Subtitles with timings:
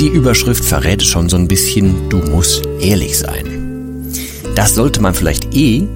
[0.00, 4.10] Die Überschrift verrät schon so ein bisschen, du musst ehrlich sein.
[4.54, 5.86] Das sollte man vielleicht eh,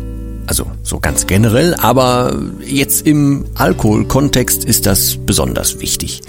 [0.45, 6.21] also so ganz generell, aber jetzt im Alkoholkontext ist das besonders wichtig.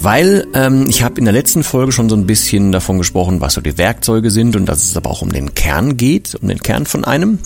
[0.00, 3.52] Weil ähm, ich habe in der letzten Folge schon so ein bisschen davon gesprochen, was
[3.52, 6.62] so die Werkzeuge sind und dass es aber auch um den Kern geht, um den
[6.62, 7.40] Kern von einem.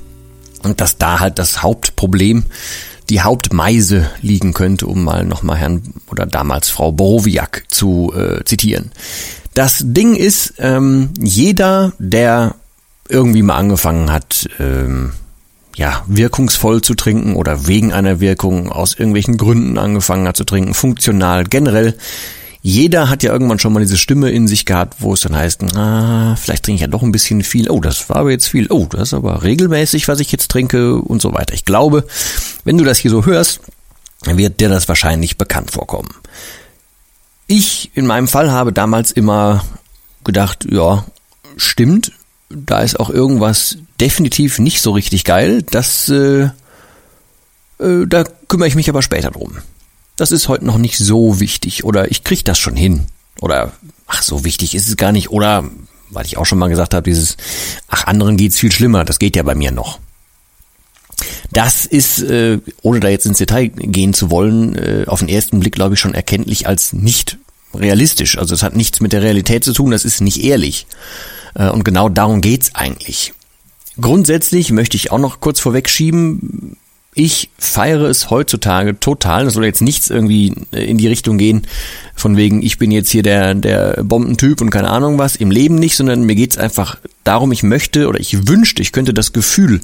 [0.63, 2.45] Und dass da halt das Hauptproblem
[3.09, 8.93] die Hauptmeise liegen könnte, um mal nochmal Herrn oder damals Frau Borowiak zu äh, zitieren.
[9.55, 12.55] Das Ding ist, ähm, jeder, der
[13.09, 15.13] irgendwie mal angefangen hat, ähm,
[15.75, 20.75] ja, wirkungsvoll zu trinken oder wegen einer Wirkung aus irgendwelchen Gründen angefangen hat zu trinken,
[20.75, 21.97] funktional, generell,
[22.63, 25.63] jeder hat ja irgendwann schon mal diese Stimme in sich gehabt, wo es dann heißt,
[25.77, 27.71] ah, vielleicht trinke ich ja doch ein bisschen viel.
[27.71, 28.67] Oh, das war aber jetzt viel.
[28.71, 31.55] Oh, das ist aber regelmäßig, was ich jetzt trinke und so weiter.
[31.55, 32.07] Ich glaube,
[32.65, 33.61] wenn du das hier so hörst,
[34.27, 36.11] wird dir das wahrscheinlich bekannt vorkommen.
[37.51, 39.65] Ich in meinem Fall habe damals immer
[40.23, 41.05] gedacht, ja,
[41.57, 42.13] stimmt,
[42.49, 45.63] da ist auch irgendwas definitiv nicht so richtig geil.
[45.63, 46.51] Das, äh,
[47.79, 49.59] äh, da kümmere ich mich aber später drum
[50.21, 53.07] das ist heute noch nicht so wichtig oder ich krieg das schon hin.
[53.41, 53.73] Oder
[54.07, 55.31] ach, so wichtig ist es gar nicht.
[55.31, 55.65] Oder,
[56.11, 57.39] weil ich auch schon mal gesagt habe, dieses,
[57.89, 59.99] ach, anderen geht's viel schlimmer, das geht ja bei mir noch.
[61.53, 65.61] Das ist, äh, ohne da jetzt ins Detail gehen zu wollen, äh, auf den ersten
[65.61, 67.39] Blick, glaube ich, schon erkenntlich als nicht
[67.75, 68.39] realistisch.
[68.39, 70.87] Also es hat nichts mit der Realität zu tun, das ist nicht ehrlich.
[71.55, 73.33] Äh, und genau darum geht's eigentlich.
[74.01, 76.77] Grundsätzlich möchte ich auch noch kurz vorwegschieben,
[77.13, 79.45] ich feiere es heutzutage total.
[79.45, 81.67] Das soll jetzt nichts irgendwie in die Richtung gehen,
[82.15, 85.75] von wegen, ich bin jetzt hier der, der Bombentyp und keine Ahnung was, im Leben
[85.75, 89.81] nicht, sondern mir geht's einfach darum, ich möchte oder ich wünschte, ich könnte das Gefühl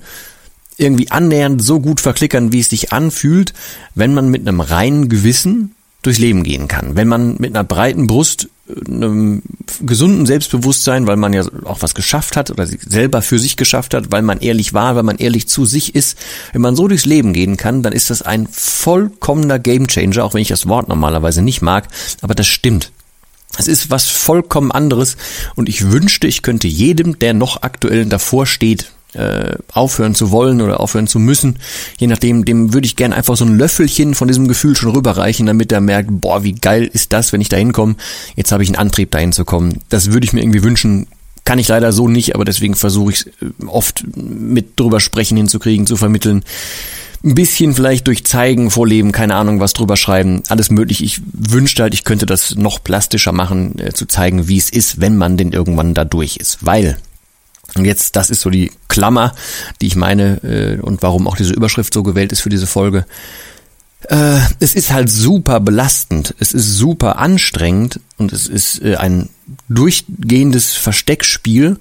[0.76, 3.54] irgendwie annähernd so gut verklickern, wie es sich anfühlt,
[3.94, 6.96] wenn man mit einem reinen Gewissen durchs Leben gehen kann.
[6.96, 8.48] Wenn man mit einer breiten Brust
[8.86, 9.42] einem
[9.80, 14.10] gesunden Selbstbewusstsein, weil man ja auch was geschafft hat oder selber für sich geschafft hat,
[14.10, 16.18] weil man ehrlich war, weil man ehrlich zu sich ist.
[16.52, 20.42] Wenn man so durchs Leben gehen kann, dann ist das ein vollkommener Gamechanger, auch wenn
[20.42, 21.88] ich das Wort normalerweise nicht mag,
[22.22, 22.90] aber das stimmt.
[23.58, 25.16] Es ist was vollkommen anderes
[25.54, 30.60] und ich wünschte, ich könnte jedem, der noch aktuell davor steht, äh, aufhören zu wollen
[30.60, 31.58] oder aufhören zu müssen.
[31.98, 35.46] Je nachdem, dem würde ich gern einfach so ein Löffelchen von diesem Gefühl schon rüberreichen,
[35.46, 37.96] damit er merkt, boah, wie geil ist das, wenn ich da hinkomme.
[38.34, 39.80] Jetzt habe ich einen Antrieb, dahin zu kommen.
[39.88, 41.06] Das würde ich mir irgendwie wünschen.
[41.44, 45.86] Kann ich leider so nicht, aber deswegen versuche ich äh, oft mit drüber sprechen hinzukriegen,
[45.86, 46.42] zu vermitteln
[47.24, 51.02] ein bisschen vielleicht durch Zeigen, Vorleben, keine Ahnung, was drüber schreiben, alles möglich.
[51.02, 55.00] Ich wünschte halt, ich könnte das noch plastischer machen, äh, zu zeigen, wie es ist,
[55.00, 56.58] wenn man denn irgendwann da durch ist.
[56.60, 56.98] Weil
[57.76, 59.34] und jetzt, das ist so die Klammer,
[59.80, 63.06] die ich meine äh, und warum auch diese Überschrift so gewählt ist für diese Folge.
[64.08, 69.28] Äh, es ist halt super belastend, es ist super anstrengend und es ist äh, ein
[69.68, 71.78] durchgehendes Versteckspiel,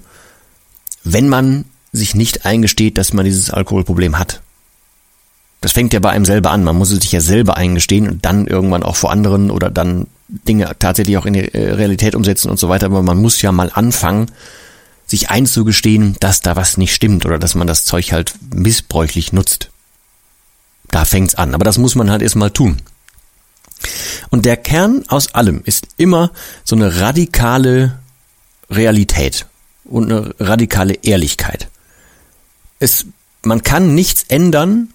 [1.04, 4.40] wenn man sich nicht eingesteht, dass man dieses Alkoholproblem hat.
[5.60, 6.64] Das fängt ja bei einem selber an.
[6.64, 10.06] Man muss es sich ja selber eingestehen und dann irgendwann auch vor anderen oder dann
[10.28, 12.86] Dinge tatsächlich auch in die äh, Realität umsetzen und so weiter.
[12.86, 14.30] Aber man muss ja mal anfangen,
[15.06, 19.70] sich einzugestehen, dass da was nicht stimmt oder dass man das Zeug halt missbräuchlich nutzt.
[20.90, 22.82] Da fängt's an, aber das muss man halt erstmal tun.
[24.30, 26.32] Und der Kern aus allem ist immer
[26.64, 27.98] so eine radikale
[28.70, 29.46] Realität
[29.84, 31.68] und eine radikale Ehrlichkeit.
[32.78, 33.06] Es,
[33.42, 34.92] man kann nichts ändern,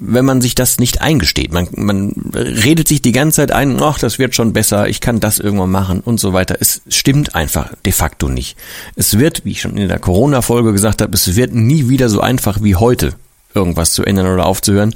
[0.00, 1.52] wenn man sich das nicht eingesteht.
[1.52, 5.20] Man, man redet sich die ganze Zeit ein, ach, das wird schon besser, ich kann
[5.20, 6.56] das irgendwann machen und so weiter.
[6.58, 8.56] Es stimmt einfach de facto nicht.
[8.96, 12.22] Es wird, wie ich schon in der Corona-Folge gesagt habe, es wird nie wieder so
[12.22, 13.14] einfach wie heute
[13.54, 14.94] irgendwas zu ändern oder aufzuhören.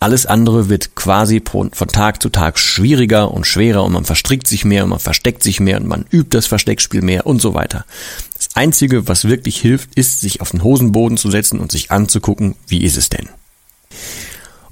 [0.00, 4.64] Alles andere wird quasi von Tag zu Tag schwieriger und schwerer und man verstrickt sich
[4.64, 7.84] mehr und man versteckt sich mehr und man übt das Versteckspiel mehr und so weiter.
[8.36, 12.54] Das Einzige, was wirklich hilft, ist, sich auf den Hosenboden zu setzen und sich anzugucken,
[12.68, 13.28] wie ist es denn?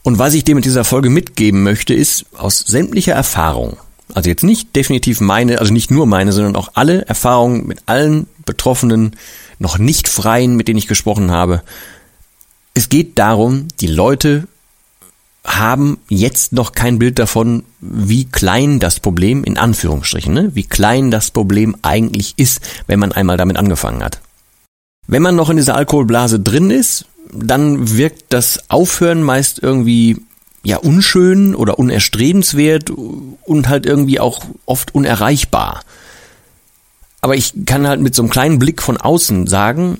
[0.06, 3.76] Und was ich dir mit dieser Folge mitgeben möchte, ist aus sämtlicher Erfahrung,
[4.14, 8.28] also jetzt nicht definitiv meine, also nicht nur meine, sondern auch alle Erfahrungen mit allen
[8.44, 9.16] Betroffenen,
[9.58, 11.60] noch nicht Freien, mit denen ich gesprochen habe.
[12.72, 14.46] Es geht darum, die Leute
[15.44, 21.10] haben jetzt noch kein Bild davon, wie klein das Problem, in Anführungsstrichen, ne, wie klein
[21.10, 24.20] das Problem eigentlich ist, wenn man einmal damit angefangen hat.
[25.08, 30.16] Wenn man noch in dieser Alkoholblase drin ist, dann wirkt das Aufhören meist irgendwie
[30.62, 35.82] ja unschön oder unerstrebenswert und halt irgendwie auch oft unerreichbar.
[37.20, 39.98] Aber ich kann halt mit so einem kleinen Blick von außen sagen,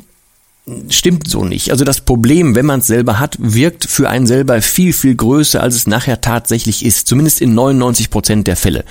[0.88, 1.70] stimmt so nicht.
[1.70, 5.62] Also das Problem, wenn man es selber hat, wirkt für einen selber viel, viel größer,
[5.62, 7.06] als es nachher tatsächlich ist.
[7.06, 8.84] Zumindest in 99 Prozent der Fälle.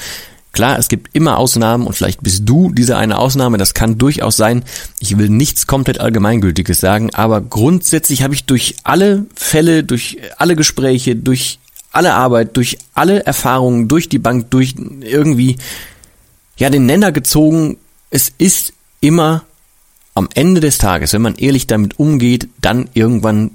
[0.55, 4.37] Klar, es gibt immer Ausnahmen und vielleicht bist du diese eine Ausnahme, das kann durchaus
[4.37, 4.63] sein.
[4.99, 10.55] Ich will nichts komplett Allgemeingültiges sagen, aber grundsätzlich habe ich durch alle Fälle, durch alle
[10.55, 11.59] Gespräche, durch
[11.91, 15.57] alle Arbeit, durch alle Erfahrungen, durch die Bank, durch irgendwie,
[16.55, 17.75] ja, den Nenner gezogen,
[18.09, 18.71] es ist
[19.01, 19.43] immer
[20.13, 23.51] am Ende des Tages, wenn man ehrlich damit umgeht, dann irgendwann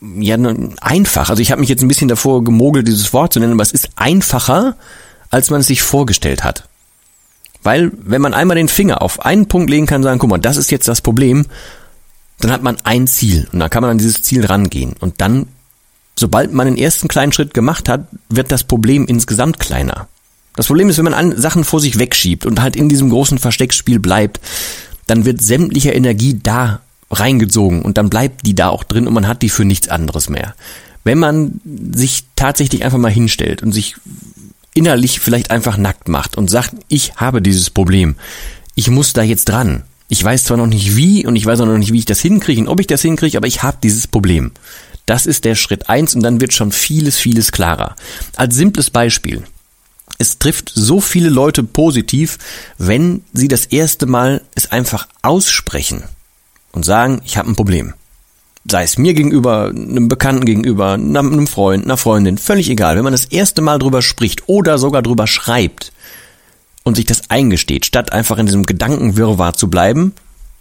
[0.00, 0.36] ja
[0.80, 1.30] einfach.
[1.30, 3.72] Also ich habe mich jetzt ein bisschen davor gemogelt, dieses Wort zu nennen, aber es
[3.72, 4.76] ist einfacher,
[5.30, 6.68] als man es sich vorgestellt hat.
[7.62, 10.56] Weil, wenn man einmal den Finger auf einen Punkt legen kann, sagen, guck mal, das
[10.56, 11.46] ist jetzt das Problem,
[12.40, 14.94] dann hat man ein Ziel und dann kann man an dieses Ziel rangehen.
[15.00, 15.48] Und dann,
[16.16, 20.08] sobald man den ersten kleinen Schritt gemacht hat, wird das Problem insgesamt kleiner.
[20.54, 23.98] Das Problem ist, wenn man Sachen vor sich wegschiebt und halt in diesem großen Versteckspiel
[23.98, 24.40] bleibt,
[25.06, 29.26] dann wird sämtliche Energie da reingezogen und dann bleibt die da auch drin und man
[29.26, 30.54] hat die für nichts anderes mehr.
[31.04, 31.60] Wenn man
[31.92, 33.96] sich tatsächlich einfach mal hinstellt und sich
[34.78, 38.16] innerlich vielleicht einfach nackt macht und sagt, ich habe dieses Problem,
[38.74, 39.82] ich muss da jetzt dran.
[40.08, 42.20] Ich weiß zwar noch nicht wie und ich weiß auch noch nicht, wie ich das
[42.20, 44.52] hinkriege und ob ich das hinkriege, aber ich habe dieses Problem.
[45.04, 47.96] Das ist der Schritt eins und dann wird schon vieles, vieles klarer.
[48.36, 49.44] Als simples Beispiel
[50.18, 52.38] es trifft so viele Leute positiv,
[52.76, 56.02] wenn sie das erste Mal es einfach aussprechen
[56.72, 57.94] und sagen, ich habe ein Problem.
[58.70, 62.96] Sei es mir gegenüber, einem Bekannten gegenüber, einem Freund, einer Freundin, völlig egal.
[62.96, 65.92] Wenn man das erste Mal drüber spricht oder sogar drüber schreibt
[66.82, 70.12] und sich das eingesteht, statt einfach in diesem Gedankenwirrwarr zu bleiben,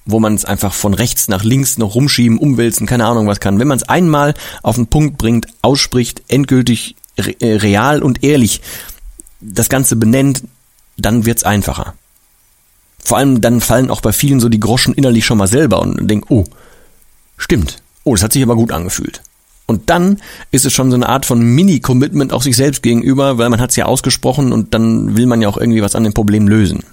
[0.06, 3.60] wo man es einfach von rechts nach links noch rumschieben, umwälzen, keine Ahnung was kann.
[3.60, 4.34] Wenn man es einmal
[4.64, 8.62] auf den Punkt bringt, ausspricht, endgültig äh, real und ehrlich,
[9.42, 10.44] das Ganze benennt,
[10.98, 11.94] dann wird's einfacher.
[13.04, 16.10] Vor allem dann fallen auch bei vielen so die Groschen innerlich schon mal selber und
[16.10, 16.46] denken, oh,
[17.38, 17.82] stimmt.
[18.08, 19.22] Oh, das hat sich aber gut angefühlt.
[19.66, 20.22] Und dann
[20.52, 23.72] ist es schon so eine Art von Mini-Commitment auch sich selbst gegenüber, weil man hat
[23.72, 26.84] es ja ausgesprochen und dann will man ja auch irgendwie was an dem Problem lösen.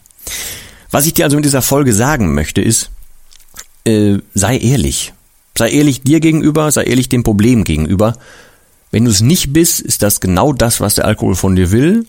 [0.90, 2.90] Was ich dir also mit dieser Folge sagen möchte, ist,
[3.84, 5.12] äh, sei ehrlich.
[5.56, 8.18] Sei ehrlich dir gegenüber, sei ehrlich dem Problem gegenüber.
[8.90, 12.06] Wenn du es nicht bist, ist das genau das, was der Alkohol von dir will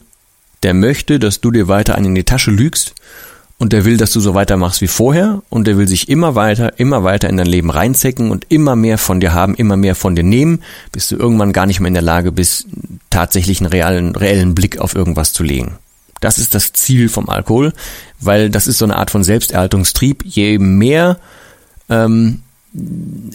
[0.66, 2.96] der möchte, dass du dir weiter einen in die Tasche lügst
[3.58, 6.78] und der will, dass du so weitermachst wie vorher und der will sich immer weiter,
[6.78, 10.16] immer weiter in dein Leben reinzecken und immer mehr von dir haben, immer mehr von
[10.16, 10.62] dir nehmen,
[10.92, 12.68] bis du irgendwann gar nicht mehr in der Lage bist,
[13.10, 15.78] tatsächlich einen realen, reellen Blick auf irgendwas zu legen.
[16.20, 17.74] Das ist das Ziel vom Alkohol,
[18.20, 20.24] weil das ist so eine Art von Selbsterhaltungstrieb.
[20.26, 21.18] Je mehr
[21.90, 22.42] ähm,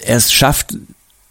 [0.02, 0.76] er es schafft,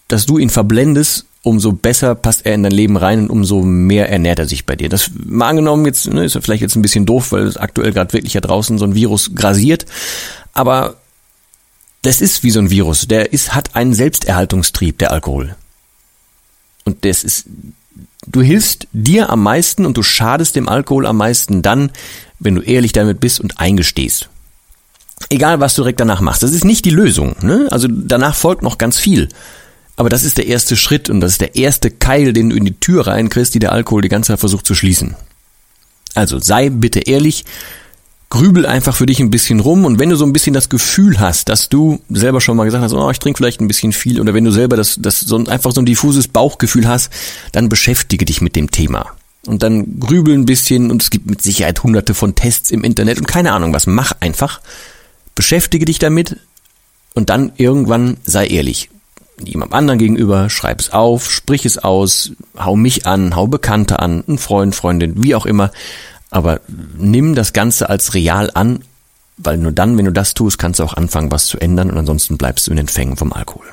[0.07, 4.10] dass du ihn verblendest umso besser passt er in dein Leben rein und umso mehr
[4.10, 4.89] ernährt er sich bei dir.
[4.89, 7.93] Das mal angenommen jetzt, ne, ist ja vielleicht jetzt ein bisschen doof, weil es aktuell
[7.93, 9.86] gerade wirklich ja draußen so ein Virus grasiert,
[10.53, 10.96] aber
[12.01, 13.08] das ist wie so ein Virus.
[13.08, 15.55] Der ist, hat einen Selbsterhaltungstrieb, der Alkohol.
[16.86, 17.46] Und das ist,
[18.25, 21.91] du hilfst dir am meisten und du schadest dem Alkohol am meisten dann,
[22.39, 24.29] wenn du ehrlich damit bist und eingestehst.
[25.29, 26.41] Egal, was du direkt danach machst.
[26.41, 27.36] Das ist nicht die Lösung.
[27.41, 27.67] Ne?
[27.72, 29.27] Also danach folgt noch ganz viel.
[29.99, 32.63] Aber das ist der erste Schritt und das ist der erste Keil, den du in
[32.63, 35.17] die Tür reinkriegst, die der Alkohol die ganze Zeit versucht zu schließen.
[36.15, 37.43] Also sei bitte ehrlich,
[38.29, 41.19] grübel einfach für dich ein bisschen rum und wenn du so ein bisschen das Gefühl
[41.19, 44.21] hast, dass du selber schon mal gesagt hast, oh, ich trinke vielleicht ein bisschen viel
[44.21, 47.11] oder wenn du selber das, das so einfach so ein diffuses Bauchgefühl hast,
[47.51, 49.05] dann beschäftige dich mit dem Thema.
[49.47, 53.17] Und dann grübel ein bisschen und es gibt mit Sicherheit hunderte von Tests im Internet
[53.17, 54.61] und keine Ahnung was, mach einfach,
[55.35, 56.37] beschäftige dich damit
[57.15, 58.89] und dann irgendwann sei ehrlich
[59.43, 64.24] jemand anderen gegenüber, schreib es auf, sprich es aus, hau mich an, hau Bekannte an,
[64.27, 65.72] ein Freund, Freundin, wie auch immer.
[66.29, 66.62] Aber
[66.98, 68.84] nimm das Ganze als real an,
[69.38, 71.98] weil nur dann, wenn du das tust, kannst du auch anfangen, was zu ändern und
[71.98, 73.65] ansonsten bleibst du in den Fängen vom Alkohol.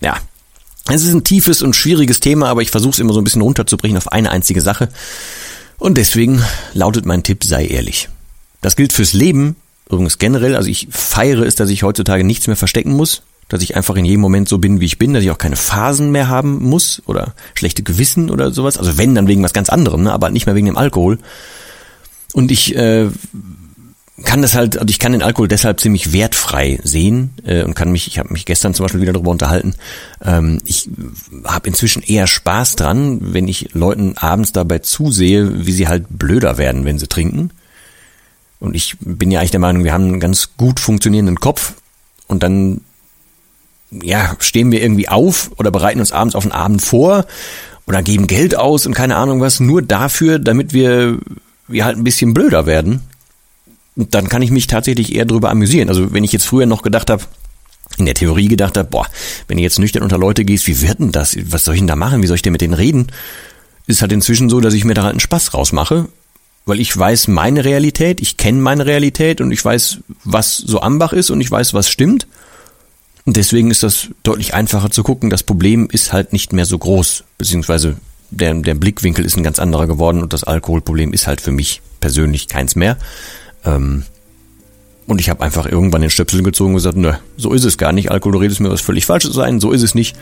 [0.00, 0.18] Ja,
[0.88, 3.42] Es ist ein tiefes und schwieriges Thema, aber ich versuche es immer so ein bisschen
[3.42, 4.88] runterzubrechen auf eine einzige Sache.
[5.78, 6.42] Und deswegen
[6.74, 8.08] lautet mein Tipp, sei ehrlich.
[8.60, 9.56] Das gilt fürs Leben,
[9.90, 10.54] übrigens generell.
[10.54, 14.04] Also ich feiere es, dass ich heutzutage nichts mehr verstecken muss, dass ich einfach in
[14.04, 17.02] jedem Moment so bin, wie ich bin, dass ich auch keine Phasen mehr haben muss
[17.06, 18.76] oder schlechte Gewissen oder sowas.
[18.76, 20.12] Also wenn, dann wegen was ganz anderem, ne?
[20.12, 21.18] aber nicht mehr wegen dem Alkohol.
[22.32, 23.08] Und ich äh,
[24.24, 27.92] kann das halt, also ich kann den Alkohol deshalb ziemlich wertfrei sehen äh, und kann
[27.92, 29.74] mich, ich habe mich gestern zum Beispiel wieder darüber unterhalten,
[30.24, 30.88] ähm, ich
[31.44, 36.58] habe inzwischen eher Spaß dran, wenn ich Leuten abends dabei zusehe, wie sie halt blöder
[36.58, 37.50] werden, wenn sie trinken.
[38.58, 41.74] Und ich bin ja eigentlich der Meinung, wir haben einen ganz gut funktionierenden Kopf
[42.26, 42.80] und dann
[43.90, 47.26] ja, stehen wir irgendwie auf oder bereiten uns abends auf den Abend vor
[47.86, 51.18] oder geben Geld aus und keine Ahnung was, nur dafür, damit wir,
[51.68, 53.02] wir halt ein bisschen blöder werden
[53.96, 55.88] dann kann ich mich tatsächlich eher darüber amüsieren.
[55.88, 57.24] Also wenn ich jetzt früher noch gedacht habe,
[57.96, 59.06] in der Theorie gedacht habe, boah,
[59.48, 61.36] wenn du jetzt nüchtern unter Leute gehst, wie wird denn das?
[61.50, 62.22] Was soll ich denn da machen?
[62.22, 63.06] Wie soll ich denn mit denen reden?
[63.86, 66.08] Ist halt inzwischen so, dass ich mir da halt einen Spaß rausmache,
[66.66, 71.12] weil ich weiß meine Realität, ich kenne meine Realität und ich weiß, was so Ambach
[71.12, 72.26] ist und ich weiß, was stimmt.
[73.26, 75.30] Und deswegen ist das deutlich einfacher zu gucken.
[75.30, 77.96] Das Problem ist halt nicht mehr so groß, beziehungsweise
[78.30, 81.82] der, der Blickwinkel ist ein ganz anderer geworden und das Alkoholproblem ist halt für mich
[82.00, 82.96] persönlich keins mehr.
[83.64, 84.04] Ähm,
[85.06, 87.92] und ich habe einfach irgendwann den Stöpsel gezogen und gesagt, ne, so ist es gar
[87.92, 88.10] nicht.
[88.10, 90.16] Alkohol, du redest mir was völlig Falsches sein, so ist es nicht.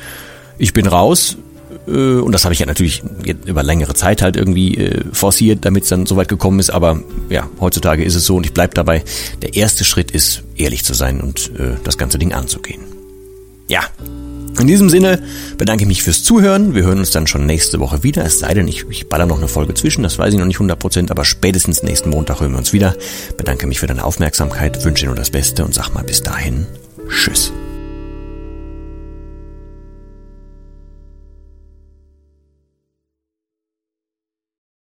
[0.58, 1.36] Ich bin raus.
[1.86, 3.02] Äh, und das habe ich ja natürlich
[3.44, 6.70] über längere Zeit halt irgendwie äh, forciert, damit es dann so weit gekommen ist.
[6.70, 9.02] Aber ja, heutzutage ist es so und ich bleib dabei.
[9.42, 12.93] Der erste Schritt ist, ehrlich zu sein und äh, das ganze Ding anzugehen.
[13.68, 13.84] Ja,
[14.60, 15.22] in diesem Sinne
[15.58, 16.74] bedanke ich mich fürs Zuhören.
[16.74, 18.24] Wir hören uns dann schon nächste Woche wieder.
[18.24, 20.58] Es sei denn, ich, ich baller noch eine Folge zwischen, das weiß ich noch nicht
[20.58, 22.94] 100%, aber spätestens nächsten Montag hören wir uns wieder.
[23.36, 26.66] Bedanke mich für deine Aufmerksamkeit, wünsche dir nur das Beste und sag mal bis dahin
[27.08, 27.52] Tschüss.